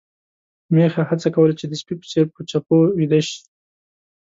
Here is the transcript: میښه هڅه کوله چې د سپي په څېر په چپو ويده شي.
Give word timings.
میښه 0.73 1.03
هڅه 1.09 1.27
کوله 1.35 1.53
چې 1.59 1.65
د 1.67 1.73
سپي 1.81 1.95
په 1.99 2.05
څېر 2.11 2.25
په 2.33 2.41
چپو 2.49 2.77
ويده 2.97 3.19
شي. 3.27 3.39